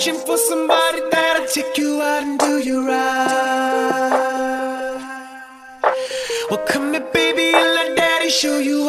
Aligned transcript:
searching 0.00 0.20
for 0.24 0.38
somebody 0.38 1.00
that'll 1.10 1.46
take 1.46 1.76
you 1.76 2.00
out 2.00 2.22
and 2.22 2.38
do 2.38 2.58
you 2.58 2.86
right. 2.86 4.16
Well, 6.48 6.64
come 6.66 6.94
here, 6.94 7.06
baby, 7.12 7.52
and 7.54 7.74
let 7.74 7.96
daddy 7.98 8.30
show 8.30 8.58
you 8.60 8.79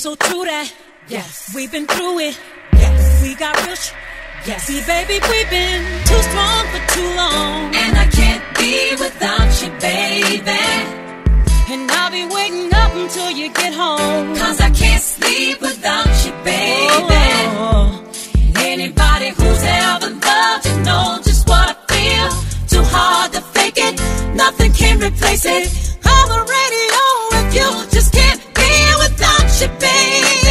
so 0.00 0.14
true 0.14 0.44
that. 0.46 0.72
Yes, 1.08 1.52
we've 1.54 1.70
been 1.70 1.86
through 1.86 2.20
it. 2.20 2.40
Yes, 2.72 3.22
we 3.22 3.34
got. 3.34 3.54
Sh- 3.76 3.92
yes, 4.46 4.64
see, 4.64 4.80
baby, 4.86 5.20
we've 5.28 5.50
been 5.50 5.82
too 6.08 6.20
strong 6.28 6.62
for 6.72 6.82
too 6.94 7.10
long, 7.20 7.76
and 7.76 7.92
I 7.98 8.06
can't 8.08 8.42
be 8.56 8.96
without 8.96 9.50
you, 9.60 9.68
baby. 9.78 10.64
And 11.72 11.90
I'll 11.90 12.10
be 12.10 12.24
waiting 12.34 12.72
up 12.72 12.92
until 12.94 13.30
you 13.30 13.52
get 13.52 13.74
home. 13.74 14.34
Cause 14.36 14.58
I 14.62 14.70
can't 14.70 15.02
sleep 15.02 15.60
without 15.60 16.08
you, 16.24 16.32
baby. 16.48 17.24
Oh. 17.60 18.02
Anybody 18.56 19.28
who's 19.36 19.62
ever 19.84 20.10
loved 20.16 20.64
you 20.66 20.76
know 20.88 21.20
just 21.22 21.46
what 21.46 21.66
I 21.68 21.76
feel. 21.92 22.28
Too 22.72 22.84
hard 22.88 23.32
to 23.34 23.42
fake 23.52 23.76
it, 23.76 23.94
nothing 24.34 24.72
can 24.72 24.98
replace 24.98 25.44
it. 25.44 25.68
I'm 26.04 26.30
a 26.30 26.40
radio 26.56 27.04
if 27.40 27.54
you 27.54 27.90
just 27.90 28.14
can't 28.14 28.39
be 29.68 30.49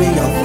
this 0.00 0.16
party 0.16 0.39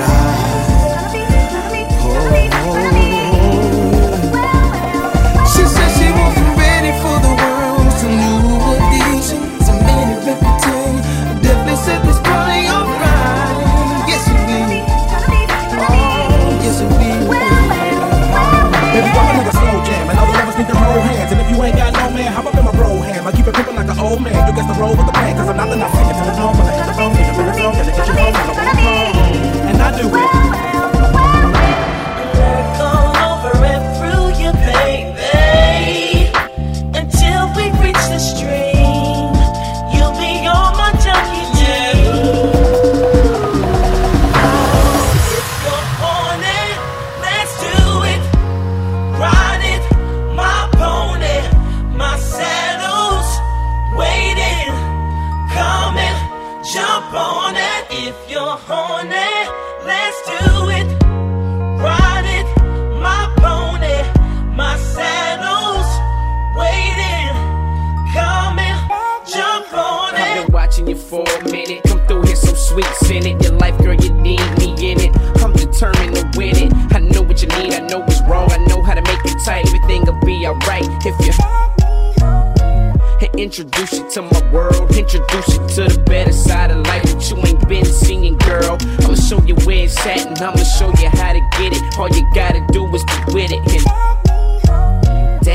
for 71.26 71.42
a 71.42 71.52
minute. 71.52 71.84
Come 71.88 72.06
through 72.08 72.24
here 72.24 72.36
so 72.36 72.54
sweet, 72.54 72.86
send 73.02 73.26
it. 73.26 73.42
Your 73.44 73.54
life, 73.54 73.78
girl, 73.82 73.96
you 73.96 74.14
need 74.14 74.42
me 74.58 74.72
in 74.80 75.00
it. 75.00 75.16
I'm 75.42 75.54
determined 75.54 76.16
to 76.16 76.32
win 76.38 76.56
it. 76.56 76.74
I 76.94 77.00
know 77.00 77.22
what 77.22 77.42
you 77.42 77.48
need, 77.60 77.74
I 77.74 77.80
know 77.88 78.00
what's 78.00 78.22
wrong. 78.24 78.52
I 78.52 78.58
know 78.66 78.82
how 78.82 78.94
to 78.94 79.02
make 79.02 79.26
it 79.26 79.38
tight. 79.46 79.66
Everything 79.68 80.06
will 80.06 80.20
be 80.26 80.46
alright 80.48 80.88
if 81.06 81.26
you. 81.26 81.34
Introduce 83.38 83.94
you 83.94 84.10
to 84.12 84.22
my 84.22 84.52
world, 84.52 84.96
introduce 84.96 85.48
you 85.50 85.68
to 85.68 85.84
the 85.94 86.04
better 86.08 86.32
side 86.32 86.72
of 86.72 86.86
life 86.88 87.04
that 87.04 87.30
you 87.30 87.38
ain't 87.46 87.68
been 87.68 87.84
seeing, 87.84 88.38
girl. 88.38 88.78
I'ma 89.00 89.16
show 89.16 89.42
you 89.44 89.56
where 89.66 89.84
it's 89.84 89.98
at, 90.06 90.26
and 90.26 90.38
I'ma 90.38 90.64
show 90.64 90.88
you 90.88 91.10
how 91.10 91.34
to 91.34 91.42
get 91.58 91.74
it. 91.74 92.00
All 92.00 92.10
you 92.10 92.26
gotta 92.34 92.66
do 92.72 92.86
is 92.96 93.04
be 93.04 93.34
with 93.34 93.52
it. 93.52 93.60
And 93.60 94.25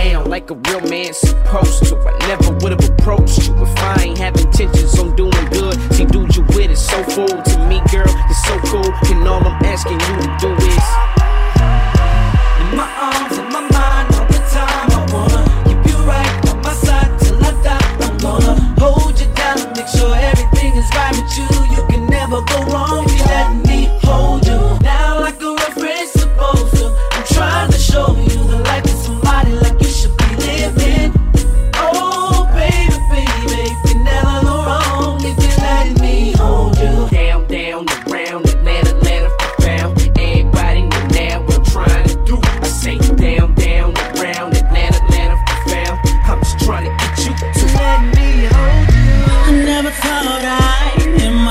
down 0.04 0.24
like 0.30 0.50
a 0.50 0.54
real 0.54 0.80
man 0.88 1.12
supposed 1.12 1.84
to. 1.84 1.96
I 1.96 2.16
never 2.28 2.52
would 2.60 2.72
have 2.72 2.90
approached 2.90 3.46
you 3.46 3.54
if 3.62 3.78
I 3.78 4.04
ain't 4.04 4.18
have 4.18 4.36
intentions 4.36 4.98
on 4.98 5.14
doing 5.16 5.44
good. 5.50 5.74
See, 5.94 6.06
dude, 6.06 6.34
you 6.36 6.42
with 6.54 6.70
it 6.70 6.78
so 6.78 7.02
full 7.04 7.28
to 7.28 7.56
me, 7.68 7.80
girl. 7.92 8.08
It's 8.30 8.42
so 8.48 8.56
cool. 8.70 8.90
And 9.10 9.28
all 9.28 9.44
I'm 9.44 9.64
asking 9.64 10.00
you 10.00 10.14
to 10.22 10.28
do 10.40 10.50
is 10.66 10.79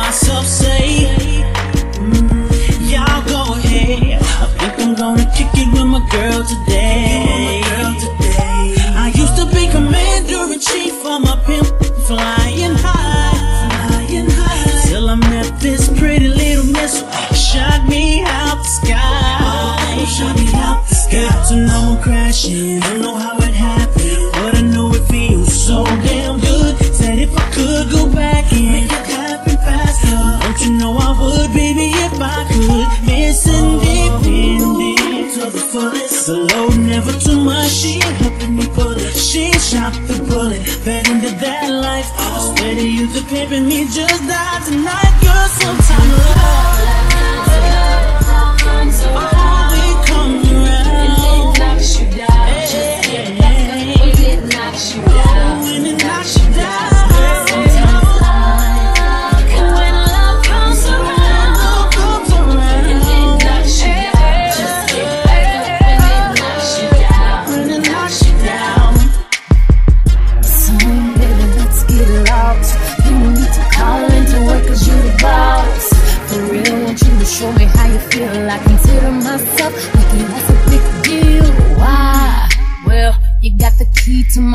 myself 0.10 0.46
say, 0.48 1.06
mm, 2.02 2.92
y'all 2.92 3.22
go 3.30 3.54
ahead. 3.54 4.20
I 4.60 4.70
think 4.76 4.80
I'm 4.82 4.96
gonna 4.96 5.26
kick 5.38 5.52
it 5.54 5.72
with 5.72 5.86
my 5.86 6.02
girl 6.10 6.42
today. 6.54 7.62
I 9.06 9.14
used 9.14 9.36
to 9.38 9.46
be 9.54 9.68
commander 9.70 10.52
in 10.52 10.60
chief 10.60 11.06
on 11.06 11.22
my 11.22 11.38
pimp, 11.46 11.68
flying 12.08 12.76
high, 12.86 13.38
high. 14.40 14.90
Till 14.90 15.10
I 15.10 15.16
met 15.30 15.60
this 15.60 15.88
pretty 16.00 16.28
little 16.28 16.66
missile, 16.66 17.08
shot 17.36 17.88
me 17.88 18.24
out 18.24 18.58
the 18.58 18.72
sky. 18.80 19.38
Oh, 19.46 20.06
shot 20.18 20.36
me 20.36 20.48
out 20.56 20.88
the 20.90 20.96
sky. 20.96 21.22
Got 21.30 21.50
to 21.50 21.56
know 21.68 21.98
I'm 21.98 22.02
crashing. 22.02 22.80
Don't 22.80 23.02
know 23.02 23.16
how 23.16 23.38
it 23.38 23.54
happened. 23.54 23.99
She 37.70 38.00
helping 38.00 38.56
me 38.56 38.66
pull 38.74 38.92
it. 38.92 39.14
She 39.14 39.52
shot 39.54 39.94
the 40.08 40.24
bullet. 40.30 40.62
Fed 40.62 41.08
into 41.08 41.32
that 41.44 41.70
life. 41.70 42.10
Steady 42.56 42.90
you 42.90 43.08
the 43.08 43.22
pimping 43.30 43.68
me 43.68 43.86
just 43.86 44.22
die 44.28 44.60
tonight. 44.66 45.14
Girl, 45.22 45.48
sometime 45.60 46.10
love. 46.18 46.60
Always 49.10 49.39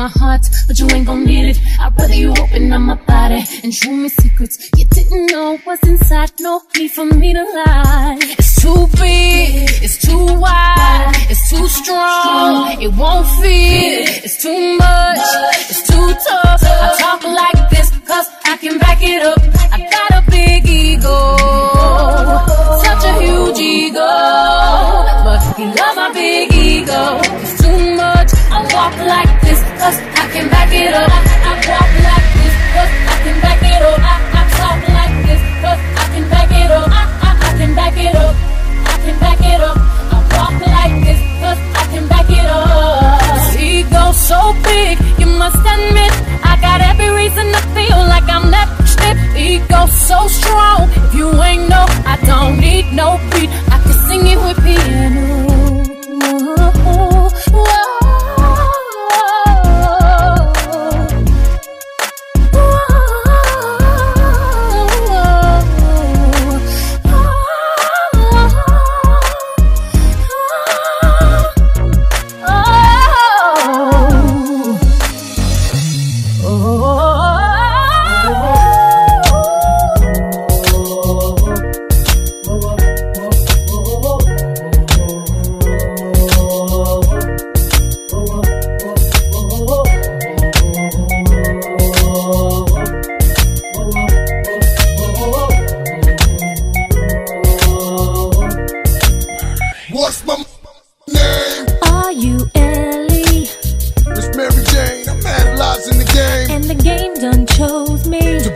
my 0.05 0.19
heart, 0.19 0.45
but 0.67 0.77
you 0.79 0.87
ain't 0.91 1.07
gon' 1.07 1.23
need 1.25 1.45
it. 1.51 1.57
I'd 1.79 1.97
rather 1.97 2.13
you 2.13 2.31
open 2.43 2.71
up 2.71 2.81
my 2.81 2.95
body 3.13 3.41
and 3.63 3.73
show 3.73 3.91
me 3.91 4.09
secrets 4.09 4.55
you 4.77 4.85
didn't 4.85 5.25
know 5.31 5.57
what's 5.63 5.87
inside. 5.87 6.31
No 6.39 6.61
need 6.77 6.91
for 6.91 7.05
me 7.05 7.33
to 7.33 7.43
lie. 7.43 8.17
It's 8.39 8.53
too 8.61 8.81
big, 9.01 9.69
it's 9.85 9.97
too 10.05 10.25
wide, 10.43 11.11
it's 11.31 11.49
too 11.49 11.67
strong, 11.67 12.81
it 12.85 12.91
won't 12.99 13.27
fit. 13.39 14.25
It's 14.25 14.37
too 14.43 14.77
much, 14.77 15.25
it's 15.71 15.83
too 15.89 16.07
tough. 16.27 16.61
I 16.85 16.89
talk 17.03 17.21
like 17.41 17.69
this 17.73 17.89
cause 18.09 18.27
I 18.51 18.57
can 18.57 18.77
back 18.77 18.99
it 19.01 19.21
up. 19.31 19.41
I 19.75 19.77
got 19.95 20.09
a 20.19 20.21
big 20.29 20.67
ego, 20.67 21.17
such 22.85 23.03
a 23.11 23.13
huge 23.23 23.59
ego. 23.59 24.11
But 25.25 25.39
you 25.59 25.65
love 25.79 25.95
my 26.01 26.11
big 26.13 26.53
ego. 26.53 27.24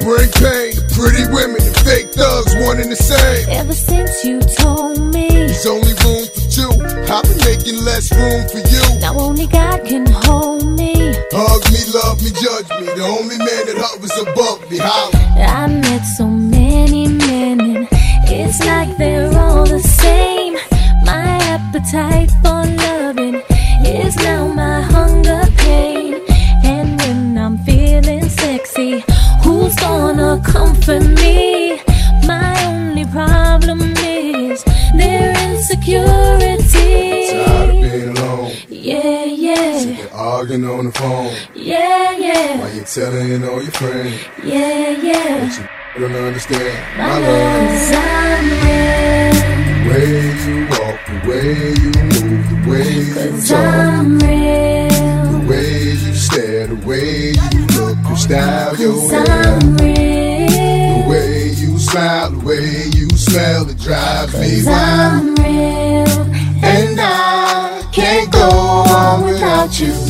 Bring 0.09 0.31
pain 0.41 0.73
to 0.73 0.81
pretty 0.97 1.23
women 1.29 1.61
and 1.61 1.77
fake 1.85 2.09
thugs, 2.09 2.53
one 2.65 2.81
and 2.81 2.91
the 2.91 2.97
same. 2.97 3.45
Ever 3.49 3.73
since 3.73 4.25
you 4.25 4.41
told 4.41 4.97
me, 5.13 5.29
There's 5.29 5.65
only 5.67 5.93
room 6.01 6.25
for 6.33 6.45
two. 6.49 6.71
I've 7.13 7.23
been 7.29 7.37
making 7.45 7.77
less 7.85 8.09
room 8.17 8.41
for 8.49 8.61
you. 8.73 8.83
now 8.99 9.13
only 9.19 9.45
God 9.45 9.85
can 9.85 10.05
hold 10.25 10.65
me. 10.65 11.13
Hug 11.31 11.61
me, 11.73 11.81
love 11.93 12.17
me, 12.25 12.31
judge 12.41 12.69
me. 12.81 12.89
The 12.97 13.05
only 13.05 13.37
man 13.37 13.63
that 13.69 13.77
hovers 13.77 14.15
above 14.17 14.59
me. 14.71 14.77
Holla. 14.81 15.13
I 15.37 15.67
met 15.67 16.03
so 16.17 16.25
many 16.27 17.07
men, 17.07 17.59
and 17.61 17.87
it's 18.25 18.59
like 18.65 18.97
they're 18.97 19.28
insecurity. 35.69 37.43
Tired 37.45 37.69
of 37.69 37.75
being 37.81 38.17
alone. 38.17 38.51
Yeah, 38.69 39.23
yeah, 39.25 39.79
You're 39.79 40.11
arguing 40.13 40.65
on 40.65 40.85
the 40.85 40.91
phone. 40.91 41.33
yeah, 41.55 42.11
yeah, 42.17 42.59
While 42.59 42.73
you're 42.73 42.85
telling 42.85 43.43
all 43.47 43.61
your 43.61 43.71
friends. 43.71 44.19
yeah, 44.43 44.89
yeah. 44.89 45.47
But 45.93 46.01
you 46.01 46.07
don't 46.07 46.15
understand 46.15 46.97
my 46.97 47.07
My 47.07 47.17
love. 47.19 47.69
love's 47.69 47.91
unreal. 48.49 49.33
The 49.69 49.89
way 49.89 50.09
you 50.45 50.55
walk, 50.69 50.99
the 51.07 51.17
way 51.29 51.53
you 51.83 51.91
move, 52.09 52.43
the 52.49 52.57
way 52.69 52.89
you 52.93 53.41
talk. 53.47 53.59
I'm 53.59 54.19
real. 54.19 55.39
The 55.39 55.47
way 55.49 55.71
you 55.93 56.13
stare, 56.15 56.67
the 56.67 56.75
way 56.87 57.31
you 57.31 57.65
look, 57.77 57.97
you 58.09 58.15
style 58.15 58.75
your 58.77 58.93
Cause. 58.93 59.29
I'm 59.29 59.77
real. 59.77 60.28
Smile, 61.89 62.29
the 62.31 62.45
way 62.45 62.83
you 62.95 63.09
smell, 63.17 63.67
it 63.69 63.79
drives 63.79 64.33
me 64.33 64.57
Cause 64.57 64.65
wild. 64.65 65.23
I'm 65.23 65.35
real. 65.35 66.09
And 66.63 66.99
I 66.99 67.89
can't 67.91 68.31
go 68.31 68.47
on 68.47 69.25
without 69.25 69.79
you. 69.79 70.08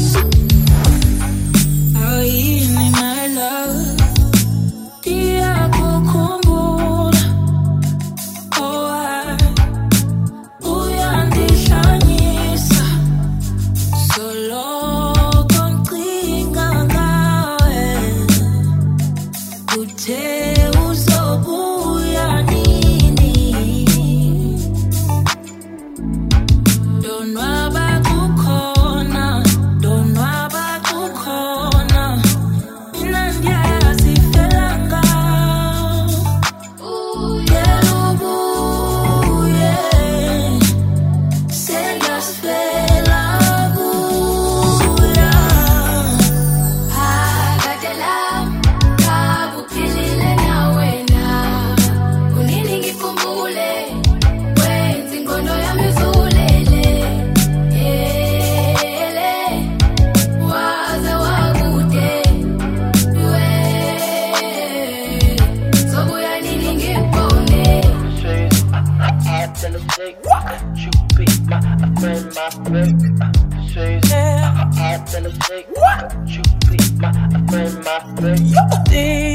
my 77.00 77.12
friend, 77.50 77.84
my 77.84 78.00
friend. 78.18 78.40
You 78.40 78.62
think. 78.88 79.29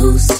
close. 0.00 0.39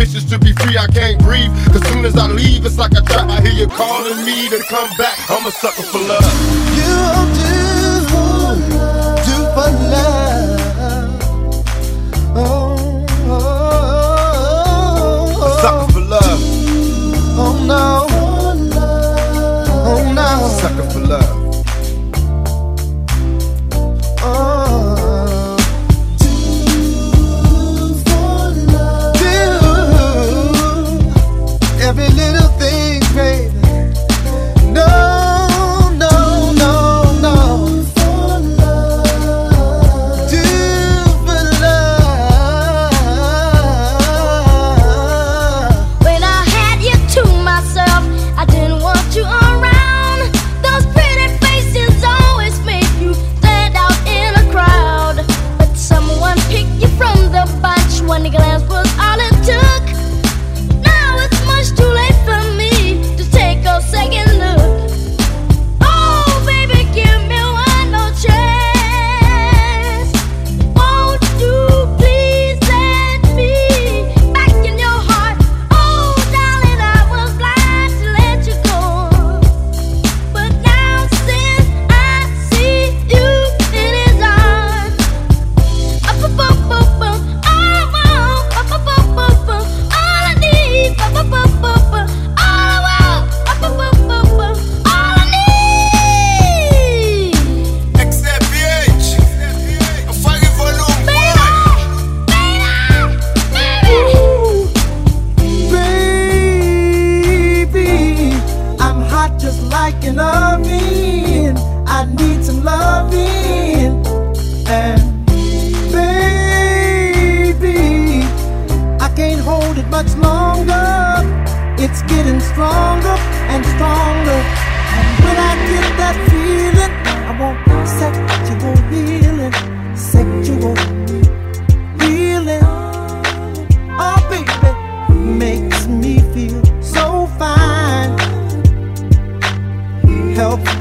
bitches 0.00 0.26
to 0.30 0.38
be 0.38 0.52
free, 0.54 0.78
I 0.78 0.86
can't 0.86 1.20
breathe. 1.22 1.52
Cause 1.72 1.86
soon 1.88 2.04
as 2.06 2.16
I 2.16 2.26
leave, 2.26 2.64
it's 2.64 2.78
like 2.78 2.92
a 2.92 3.02
trap. 3.02 3.28
I 3.28 3.40
hear 3.42 3.52
you 3.52 3.66
calling 3.66 4.24
me 4.24 4.48
to 4.48 4.58
come 4.68 4.88
back. 4.96 5.18
I'm 5.28 5.46
a 5.46 5.50
sucker 5.50 5.82
for 5.82 5.98
love. 5.98 6.24
You 6.72 6.96
do, 7.36 7.50
do 9.28 9.36
for 9.54 9.70
love. 9.92 10.60
Oh, 12.34 13.04
oh, 13.28 13.44
oh, 15.36 15.46
a 15.46 15.48
sucker 15.60 15.88
for 15.92 16.00
love. 16.00 16.40
Oh 17.42 17.54
no. 17.66 18.06
Oh 19.84 20.00
no. 20.14 20.22
A 20.22 20.48
sucker 20.60 20.86
for 20.90 21.00
love. 21.00 21.28
Oh, 21.28 21.39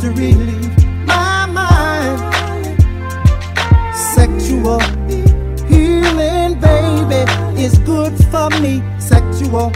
to 0.01 0.11
relieve 0.11 1.05
my 1.05 1.45
mind. 1.45 2.19
Sexual 3.93 4.79
healing, 5.67 6.57
baby, 6.59 7.61
is 7.61 7.77
good 7.79 8.13
for 8.31 8.49
me. 8.61 8.81
Sexual 8.97 9.71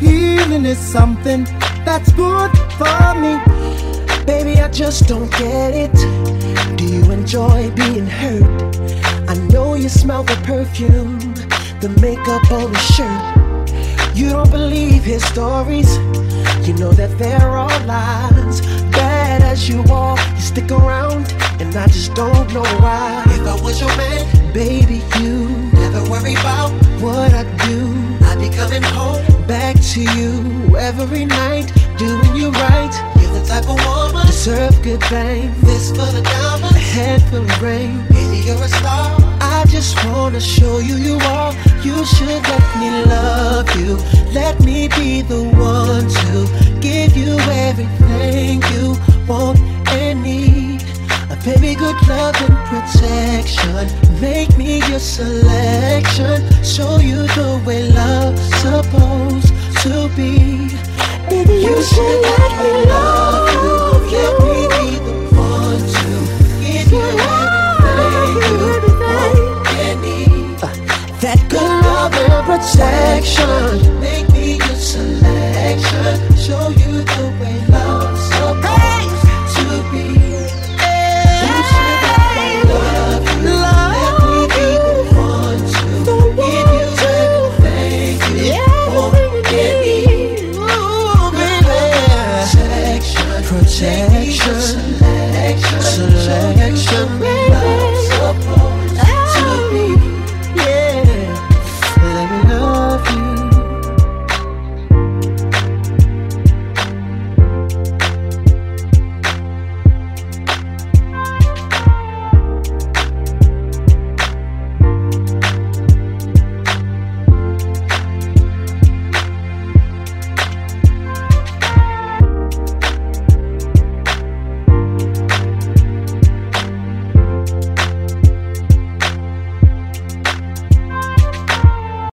healing 0.00 0.64
is 0.64 0.78
something 0.78 1.44
that's 1.84 2.12
good 2.12 2.50
for 2.78 3.14
me. 3.14 3.38
Baby, 4.26 4.60
I 4.60 4.68
just 4.72 5.06
don't 5.06 5.30
get 5.32 5.72
it. 5.72 5.94
Do 6.76 6.84
you 6.84 7.10
enjoy 7.12 7.70
being 7.72 8.06
hurt? 8.06 8.76
I 9.28 9.34
know 9.52 9.74
you 9.74 9.88
smell 9.88 10.24
the 10.24 10.36
perfume, 10.44 11.18
the 11.80 11.90
makeup 12.00 12.50
on 12.50 12.74
his 12.74 12.86
shirt. 12.96 14.16
You 14.16 14.30
don't 14.30 14.50
believe 14.50 15.04
his 15.04 15.24
stories. 15.24 15.96
You 16.66 16.74
know 16.74 16.92
that 16.92 17.16
they're 17.18 17.56
all 17.56 17.80
lies. 17.86 18.77
Don't 22.18 22.52
know 22.52 22.66
why. 22.82 23.22
If 23.28 23.46
I 23.46 23.54
was 23.62 23.80
your 23.80 23.94
man, 23.96 24.52
baby, 24.52 25.02
you 25.20 25.46
never 25.72 26.02
worry 26.10 26.34
about 26.34 26.70
what 27.00 27.32
I 27.32 27.44
do. 27.68 27.80
I'd 28.26 28.40
be 28.40 28.50
coming 28.50 28.82
home 28.82 29.22
back 29.46 29.76
to 29.92 30.00
you 30.18 30.76
every 30.76 31.24
night, 31.24 31.70
doing 31.96 32.34
you 32.34 32.50
right. 32.50 32.94
You're 33.20 33.34
the 33.38 33.44
type 33.46 33.68
of 33.70 33.78
woman 33.86 34.26
deserve 34.26 34.82
good 34.82 35.02
things. 35.04 35.54
This 35.62 35.90
for 35.90 36.10
the 36.16 36.22
diamonds, 36.22 36.74
a 36.74 36.80
head 36.80 37.22
full 37.30 37.44
of 37.44 37.62
rain. 37.62 38.04
Baby, 38.08 38.38
you're 38.46 38.64
a 38.64 38.68
star. 38.68 39.14
I 39.40 39.64
just 39.68 39.94
wanna 40.06 40.40
show 40.40 40.80
you 40.80 40.96
you 40.96 41.18
are. 41.36 41.52
You 41.86 42.04
should 42.04 42.42
let 42.52 42.66
me 42.80 42.90
love 43.14 43.70
you. 43.78 43.94
Let 44.32 44.58
me 44.58 44.88
be 44.88 45.22
the 45.22 45.42
one 45.54 46.06
to 46.22 46.80
give 46.80 47.16
you 47.16 47.38
everything 47.68 48.60
you 48.74 48.96
want 49.28 49.60
and 49.92 50.24
need. 50.24 50.77
Baby, 51.48 51.76
good 51.76 51.96
love 52.06 52.36
and 52.42 52.58
protection. 52.68 53.88
Make 54.20 54.54
me 54.58 54.80
your 54.86 54.98
selection. 54.98 56.44
Show 56.62 56.98
you 56.98 57.22
the 57.38 57.62
way 57.64 57.88
love's 57.88 58.44
supposed 58.60 59.54
to 59.82 60.10
be. 60.14 60.68
Baby, 61.30 61.54
you, 61.64 61.82
should 61.82 62.20
let 62.20 62.52
me 62.60 62.84
love 62.84 63.48
you. 63.54 63.64
Let 64.12 64.32
me 64.44 64.60
be 64.74 64.86
the 65.06 65.14
one 65.34 65.80
to 65.96 66.08
give 66.60 66.92
you 66.92 67.08
everything 67.32 68.44
you 68.44 68.92
want 69.00 69.68
and 69.80 69.98
need. 70.02 70.58
That 71.22 71.40
good 71.48 71.72
love 71.86 72.12
and 72.12 72.44
protection. 72.44 74.00
Make 74.00 74.28
me 74.34 74.56
your 74.58 74.76
selection. 74.76 76.36
Show 76.36 76.68
you. 76.68 76.87